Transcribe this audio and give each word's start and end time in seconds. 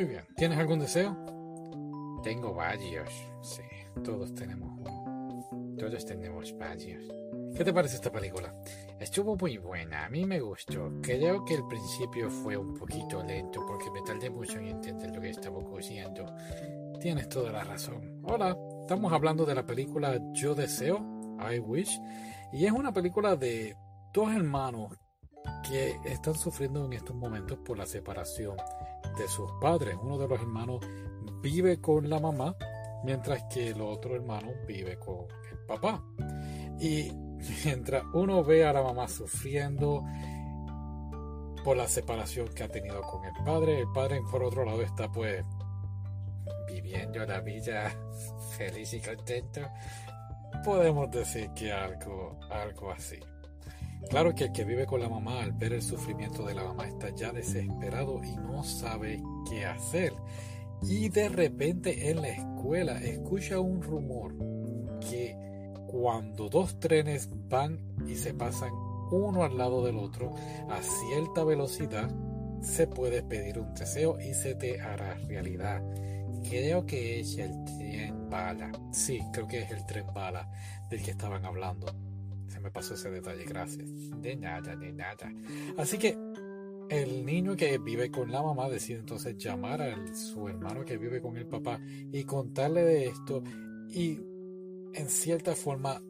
Muy 0.00 0.08
bien. 0.08 0.24
¿Tienes 0.34 0.58
algún 0.58 0.78
deseo? 0.78 1.14
Tengo 2.22 2.54
varios. 2.54 3.10
Sí, 3.42 3.60
todos 4.02 4.34
tenemos 4.34 4.70
uno. 4.78 5.76
Todos 5.78 6.06
tenemos 6.06 6.56
varios. 6.56 7.04
¿Qué 7.54 7.62
te 7.62 7.70
parece 7.74 7.96
esta 7.96 8.10
película? 8.10 8.54
Estuvo 8.98 9.36
muy 9.36 9.58
buena, 9.58 10.06
a 10.06 10.08
mí 10.08 10.24
me 10.24 10.40
gustó. 10.40 10.90
Creo 11.02 11.44
que 11.44 11.52
el 11.52 11.66
principio 11.66 12.30
fue 12.30 12.56
un 12.56 12.72
poquito 12.72 13.22
lento 13.22 13.62
porque 13.66 13.90
me 13.90 14.00
tardé 14.00 14.30
mucho 14.30 14.58
en 14.58 14.68
entender 14.68 15.14
lo 15.14 15.20
que 15.20 15.28
estaba 15.28 15.58
ocurriendo. 15.58 16.34
Tienes 16.98 17.28
toda 17.28 17.52
la 17.52 17.64
razón. 17.64 18.22
Hola, 18.24 18.56
estamos 18.80 19.12
hablando 19.12 19.44
de 19.44 19.54
la 19.54 19.66
película 19.66 20.18
Yo 20.32 20.54
Deseo, 20.54 20.96
I 21.52 21.58
Wish, 21.58 22.00
y 22.54 22.64
es 22.64 22.72
una 22.72 22.90
película 22.90 23.36
de 23.36 23.76
dos 24.14 24.32
hermanos 24.32 24.96
que 25.68 25.94
están 26.06 26.36
sufriendo 26.36 26.86
en 26.86 26.94
estos 26.94 27.14
momentos 27.14 27.58
por 27.58 27.76
la 27.76 27.84
separación 27.84 28.56
de 29.16 29.28
sus 29.28 29.50
padres. 29.60 29.96
Uno 30.00 30.18
de 30.18 30.28
los 30.28 30.40
hermanos 30.40 30.80
vive 31.42 31.80
con 31.80 32.08
la 32.08 32.18
mamá, 32.18 32.56
mientras 33.04 33.44
que 33.44 33.68
el 33.68 33.80
otro 33.80 34.14
hermano 34.14 34.52
vive 34.66 34.98
con 34.98 35.26
el 35.50 35.58
papá. 35.66 36.02
Y 36.78 37.10
mientras 37.64 38.04
uno 38.12 38.44
ve 38.44 38.64
a 38.64 38.72
la 38.72 38.82
mamá 38.82 39.08
sufriendo 39.08 40.04
por 41.64 41.76
la 41.76 41.86
separación 41.86 42.48
que 42.48 42.64
ha 42.64 42.68
tenido 42.68 43.02
con 43.02 43.24
el 43.24 43.44
padre, 43.44 43.80
el 43.80 43.92
padre 43.92 44.20
por 44.30 44.42
otro 44.42 44.64
lado 44.64 44.82
está 44.82 45.10
pues 45.10 45.44
viviendo 46.66 47.24
la 47.26 47.40
vida 47.40 47.92
feliz 48.56 48.92
y 48.94 49.00
contento. 49.00 49.60
Podemos 50.64 51.10
decir 51.10 51.50
que 51.54 51.72
algo, 51.72 52.38
algo 52.50 52.90
así. 52.90 53.18
Claro 54.08 54.34
que 54.34 54.44
el 54.44 54.52
que 54.52 54.64
vive 54.64 54.86
con 54.86 55.00
la 55.00 55.08
mamá 55.08 55.42
al 55.42 55.52
ver 55.52 55.72
el 55.72 55.82
sufrimiento 55.82 56.44
de 56.44 56.54
la 56.54 56.64
mamá 56.64 56.88
está 56.88 57.10
ya 57.14 57.32
desesperado 57.32 58.22
y 58.24 58.36
no 58.36 58.64
sabe 58.64 59.22
qué 59.48 59.66
hacer. 59.66 60.12
Y 60.82 61.10
de 61.10 61.28
repente 61.28 62.10
en 62.10 62.22
la 62.22 62.28
escuela 62.28 63.00
escucha 63.00 63.60
un 63.60 63.82
rumor 63.82 64.34
que 65.00 65.36
cuando 65.86 66.48
dos 66.48 66.80
trenes 66.80 67.28
van 67.48 67.78
y 68.06 68.14
se 68.16 68.32
pasan 68.34 68.70
uno 69.10 69.44
al 69.44 69.58
lado 69.58 69.84
del 69.84 69.96
otro 69.96 70.34
a 70.68 70.80
cierta 70.82 71.44
velocidad, 71.44 72.10
se 72.62 72.86
puede 72.86 73.22
pedir 73.22 73.58
un 73.58 73.74
deseo 73.74 74.20
y 74.20 74.34
se 74.34 74.54
te 74.54 74.80
hará 74.80 75.14
realidad. 75.14 75.82
Creo 76.48 76.86
que 76.86 77.20
es 77.20 77.36
el 77.38 77.64
tren 77.64 78.30
bala. 78.30 78.72
Sí, 78.92 79.20
creo 79.32 79.46
que 79.46 79.62
es 79.62 79.70
el 79.70 79.84
tren 79.84 80.06
bala 80.14 80.48
del 80.88 81.02
que 81.02 81.10
estaban 81.10 81.44
hablando 81.44 82.09
me 82.60 82.70
pasó 82.70 82.94
ese 82.94 83.10
detalle, 83.10 83.44
gracias. 83.44 83.88
De 84.20 84.36
nada, 84.36 84.76
de 84.76 84.92
nada. 84.92 85.32
Así 85.76 85.98
que 85.98 86.16
el 86.88 87.24
niño 87.24 87.56
que 87.56 87.78
vive 87.78 88.10
con 88.10 88.32
la 88.32 88.42
mamá 88.42 88.68
decide 88.68 88.98
entonces 88.98 89.36
llamar 89.38 89.80
a 89.80 90.14
su 90.14 90.48
hermano 90.48 90.84
que 90.84 90.98
vive 90.98 91.20
con 91.20 91.36
el 91.36 91.46
papá 91.46 91.80
y 92.12 92.24
contarle 92.24 92.82
de 92.82 93.06
esto 93.06 93.42
y 93.88 94.18
en 94.92 95.08
cierta 95.08 95.54
forma 95.54 96.02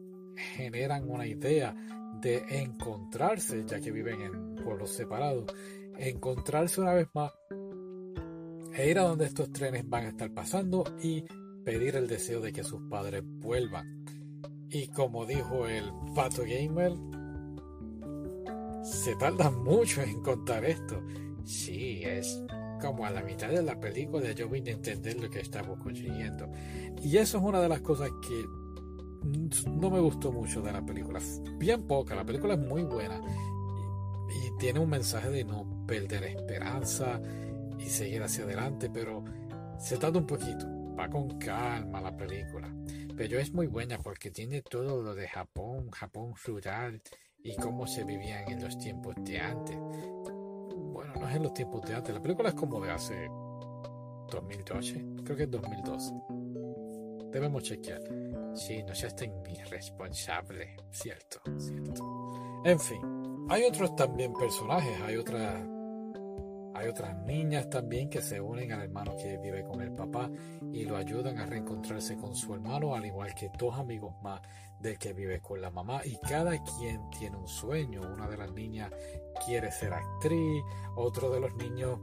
generan 0.55 1.07
una 1.09 1.27
idea 1.27 1.75
de 2.19 2.43
encontrarse, 2.49 3.63
ya 3.65 3.79
que 3.79 3.91
viven 3.91 4.21
en 4.21 4.55
pueblos 4.55 4.91
separados, 4.91 5.45
encontrarse 5.97 6.81
una 6.81 6.93
vez 6.93 7.07
más 7.13 7.31
e 8.73 8.89
ir 8.89 8.99
a 8.99 9.03
donde 9.03 9.25
estos 9.25 9.51
trenes 9.51 9.87
van 9.87 10.05
a 10.05 10.09
estar 10.09 10.33
pasando 10.33 10.83
y 11.01 11.23
pedir 11.63 11.95
el 11.95 12.07
deseo 12.07 12.41
de 12.41 12.51
que 12.51 12.63
sus 12.63 12.81
padres 12.89 13.21
vuelvan. 13.23 14.00
Y 14.73 14.87
como 14.87 15.25
dijo 15.25 15.67
el 15.67 15.91
Pato 16.15 16.43
Gamer, 16.43 16.93
se 18.83 19.15
tarda 19.17 19.51
mucho 19.51 20.01
en 20.01 20.21
contar 20.21 20.63
esto. 20.63 21.01
Sí, 21.43 22.01
es 22.03 22.41
como 22.79 23.05
a 23.05 23.11
la 23.11 23.21
mitad 23.21 23.49
de 23.49 23.61
la 23.61 23.77
película 23.79 24.31
yo 24.31 24.47
vine 24.47 24.71
a 24.71 24.73
entender 24.75 25.21
lo 25.21 25.29
que 25.29 25.41
estamos 25.41 25.77
consiguiendo. 25.79 26.49
Y 27.03 27.17
eso 27.17 27.37
es 27.37 27.43
una 27.43 27.59
de 27.61 27.67
las 27.67 27.81
cosas 27.81 28.09
que 28.25 28.45
no 29.69 29.89
me 29.89 29.99
gustó 29.99 30.31
mucho 30.31 30.61
de 30.61 30.71
la 30.71 30.85
película. 30.85 31.19
Bien 31.57 31.85
poca, 31.85 32.15
la 32.15 32.23
película 32.23 32.53
es 32.53 32.59
muy 32.59 32.83
buena. 32.83 33.21
Y, 34.29 34.47
y 34.47 34.57
tiene 34.57 34.79
un 34.79 34.89
mensaje 34.89 35.29
de 35.29 35.43
no 35.43 35.85
perder 35.85 36.23
esperanza 36.23 37.21
y 37.77 37.89
seguir 37.89 38.23
hacia 38.23 38.45
adelante, 38.45 38.89
pero 38.89 39.25
se 39.77 39.97
tarda 39.97 40.17
un 40.17 40.27
poquito. 40.27 40.65
Va 40.97 41.09
con 41.09 41.37
calma 41.39 41.99
la 41.99 42.15
película. 42.15 42.73
Pero 43.21 43.37
es 43.37 43.53
muy 43.53 43.67
buena 43.67 43.99
porque 43.99 44.31
tiene 44.31 44.63
todo 44.63 45.03
lo 45.03 45.13
de 45.13 45.27
Japón, 45.27 45.91
Japón 45.91 46.33
rural 46.43 46.99
y 47.43 47.55
cómo 47.55 47.85
se 47.85 48.03
vivían 48.03 48.49
en 48.49 48.63
los 48.63 48.79
tiempos 48.79 49.13
de 49.19 49.39
antes. 49.39 49.77
Bueno, 49.77 51.13
no 51.19 51.29
es 51.29 51.35
en 51.35 51.43
los 51.43 51.53
tiempos 51.53 51.87
de 51.87 51.93
antes, 51.93 52.15
la 52.15 52.19
película 52.19 52.49
es 52.49 52.55
como 52.55 52.81
de 52.81 52.89
hace 52.89 53.27
2012, 54.31 55.05
creo 55.23 55.37
que 55.37 55.43
es 55.43 55.51
2012. 55.51 56.13
Debemos 57.31 57.61
chequear. 57.61 58.01
Sí, 58.55 58.81
no 58.81 58.95
seas 58.95 59.15
tan 59.15 59.31
irresponsable, 59.45 60.77
cierto, 60.89 61.41
cierto. 61.59 62.61
En 62.65 62.79
fin, 62.79 63.45
hay 63.49 63.65
otros 63.65 63.95
también 63.95 64.33
personajes, 64.33 64.99
hay 65.03 65.17
otras 65.17 65.63
hay 66.81 66.87
otras 66.87 67.15
niñas 67.25 67.69
también 67.69 68.09
que 68.09 68.21
se 68.21 68.41
unen 68.41 68.71
al 68.71 68.81
hermano 68.81 69.15
que 69.15 69.37
vive 69.37 69.63
con 69.63 69.81
el 69.81 69.91
papá 69.91 70.29
y 70.73 70.83
lo 70.83 70.97
ayudan 70.97 71.37
a 71.37 71.45
reencontrarse 71.45 72.17
con 72.17 72.35
su 72.35 72.53
hermano, 72.53 72.95
al 72.95 73.05
igual 73.05 73.35
que 73.35 73.51
dos 73.57 73.77
amigos 73.77 74.15
más 74.23 74.41
del 74.79 74.97
que 74.97 75.13
vive 75.13 75.39
con 75.39 75.61
la 75.61 75.69
mamá. 75.69 76.01
Y 76.03 76.17
cada 76.17 76.57
quien 76.63 77.09
tiene 77.11 77.37
un 77.37 77.47
sueño. 77.47 78.01
Una 78.01 78.27
de 78.27 78.37
las 78.37 78.51
niñas 78.51 78.91
quiere 79.45 79.71
ser 79.71 79.93
actriz, 79.93 80.63
otro 80.95 81.29
de 81.29 81.39
los 81.39 81.55
niños, 81.55 81.99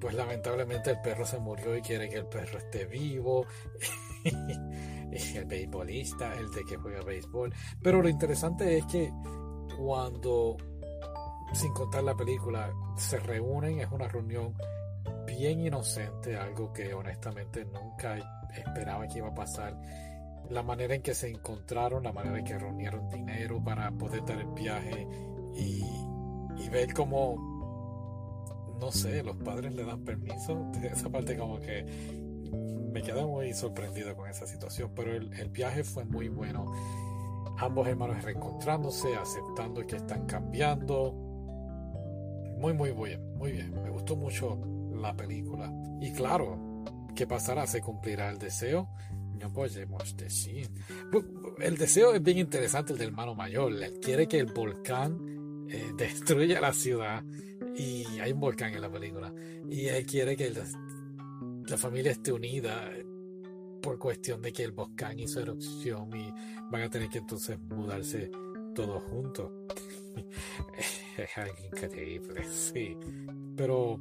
pues 0.00 0.14
lamentablemente 0.14 0.90
el 0.90 1.00
perro 1.00 1.26
se 1.26 1.38
murió 1.38 1.76
y 1.76 1.82
quiere 1.82 2.08
que 2.08 2.16
el 2.16 2.26
perro 2.26 2.58
esté 2.58 2.86
vivo. 2.86 3.46
el 4.24 5.44
beisbolista, 5.44 6.34
el 6.34 6.50
de 6.52 6.64
que 6.64 6.76
juega 6.76 7.02
béisbol. 7.02 7.52
Pero 7.82 8.00
lo 8.00 8.08
interesante 8.08 8.78
es 8.78 8.86
que 8.86 9.12
cuando 9.76 10.56
sin 11.52 11.72
contar 11.72 12.02
la 12.04 12.14
película, 12.14 12.72
se 12.96 13.18
reúnen, 13.18 13.80
es 13.80 13.90
una 13.90 14.08
reunión 14.08 14.54
bien 15.26 15.60
inocente, 15.60 16.36
algo 16.36 16.72
que 16.72 16.94
honestamente 16.94 17.64
nunca 17.64 18.46
esperaba 18.54 19.06
que 19.06 19.18
iba 19.18 19.28
a 19.28 19.34
pasar. 19.34 19.78
La 20.50 20.62
manera 20.62 20.94
en 20.94 21.02
que 21.02 21.14
se 21.14 21.28
encontraron, 21.28 22.04
la 22.04 22.12
manera 22.12 22.38
en 22.38 22.44
que 22.44 22.58
reunieron 22.58 23.08
dinero 23.08 23.62
para 23.62 23.90
poder 23.90 24.24
dar 24.24 24.38
el 24.38 24.52
viaje 24.52 25.06
y, 25.56 25.82
y 26.56 26.68
ver 26.68 26.94
cómo, 26.94 28.76
no 28.80 28.92
sé, 28.92 29.22
los 29.22 29.36
padres 29.36 29.74
le 29.74 29.84
dan 29.84 30.04
permiso. 30.04 30.70
Esa 30.82 31.10
parte 31.10 31.36
como 31.36 31.58
que 31.60 31.84
me 32.92 33.02
quedé 33.02 33.24
muy 33.26 33.52
sorprendido 33.52 34.16
con 34.16 34.30
esa 34.30 34.46
situación, 34.46 34.92
pero 34.94 35.14
el, 35.14 35.32
el 35.34 35.48
viaje 35.50 35.84
fue 35.84 36.04
muy 36.04 36.28
bueno. 36.28 36.64
Ambos 37.58 37.88
hermanos 37.88 38.22
reencontrándose, 38.22 39.16
aceptando 39.16 39.86
que 39.86 39.96
están 39.96 40.26
cambiando, 40.26 41.25
muy, 42.56 42.72
muy 42.72 42.92
bien, 42.92 43.36
muy 43.36 43.52
bien. 43.52 43.72
Me 43.82 43.90
gustó 43.90 44.16
mucho 44.16 44.58
la 44.94 45.14
película. 45.16 45.70
Y 46.00 46.12
claro, 46.12 46.84
¿qué 47.14 47.26
pasará? 47.26 47.66
¿Se 47.66 47.80
cumplirá 47.80 48.30
el 48.30 48.38
deseo? 48.38 48.88
No 49.38 49.52
podemos 49.52 50.16
decir. 50.16 50.70
El 51.60 51.76
deseo 51.76 52.14
es 52.14 52.22
bien 52.22 52.38
interesante, 52.38 52.92
el 52.92 52.98
del 52.98 53.08
hermano 53.08 53.34
mayor. 53.34 53.72
Él 53.72 53.98
quiere 54.00 54.26
que 54.26 54.38
el 54.38 54.52
volcán 54.52 55.66
eh, 55.68 55.92
destruya 55.96 56.60
la 56.60 56.72
ciudad. 56.72 57.22
Y 57.76 58.04
hay 58.20 58.32
un 58.32 58.40
volcán 58.40 58.72
en 58.72 58.80
la 58.80 58.90
película. 58.90 59.32
Y 59.68 59.86
él 59.86 60.06
quiere 60.06 60.36
que 60.36 60.52
la 61.68 61.76
familia 61.76 62.12
esté 62.12 62.32
unida 62.32 62.90
por 63.82 63.98
cuestión 63.98 64.40
de 64.40 64.52
que 64.52 64.64
el 64.64 64.72
volcán 64.72 65.18
hizo 65.18 65.40
erupción 65.40 66.08
y 66.16 66.32
van 66.70 66.82
a 66.82 66.90
tener 66.90 67.08
que 67.08 67.18
entonces 67.18 67.58
mudarse 67.60 68.30
todos 68.74 69.02
juntos. 69.04 69.50
es 71.16 71.38
algo 71.38 71.54
increíble, 71.72 72.44
sí. 72.44 72.96
Pero 73.56 74.00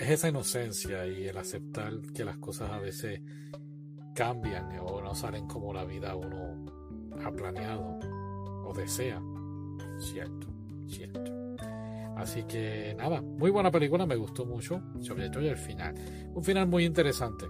es 0.00 0.10
esa 0.10 0.28
inocencia 0.28 1.06
y 1.06 1.26
el 1.28 1.36
aceptar 1.36 1.92
que 2.14 2.24
las 2.24 2.38
cosas 2.38 2.70
a 2.70 2.78
veces 2.78 3.20
cambian 4.14 4.78
o 4.80 5.00
no 5.00 5.14
salen 5.14 5.46
como 5.46 5.72
la 5.72 5.84
vida 5.84 6.14
uno 6.14 6.64
ha 7.24 7.30
planeado 7.30 7.98
o 8.64 8.72
desea. 8.74 9.20
Cierto, 9.98 10.48
cierto. 10.86 11.32
Así 12.16 12.44
que 12.44 12.94
nada, 12.96 13.20
muy 13.20 13.50
buena 13.50 13.70
película, 13.70 14.06
me 14.06 14.16
gustó 14.16 14.46
mucho, 14.46 14.80
sobre 15.00 15.30
todo 15.30 15.48
el 15.48 15.56
final. 15.56 15.94
Un 16.32 16.42
final 16.42 16.68
muy 16.68 16.84
interesante. 16.84 17.46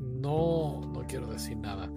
No, 0.00 0.80
no 0.92 1.06
quiero 1.06 1.26
decir 1.26 1.56
nada, 1.58 1.90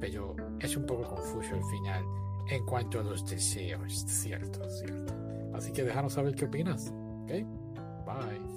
pero 0.00 0.34
es 0.58 0.76
un 0.76 0.86
poco 0.86 1.14
confuso 1.14 1.54
el 1.54 1.64
final 1.64 2.04
en 2.50 2.64
cuanto 2.64 3.00
a 3.00 3.02
los 3.02 3.24
deseos, 3.24 4.04
cierto, 4.06 4.68
cierto. 4.70 5.14
Así 5.54 5.72
que 5.72 5.84
déjanos 5.84 6.14
saber 6.14 6.34
qué 6.34 6.44
opinas. 6.44 6.92
¿Ok? 7.22 7.30
Bye. 8.04 8.49